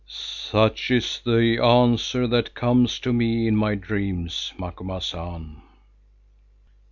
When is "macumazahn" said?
4.57-5.61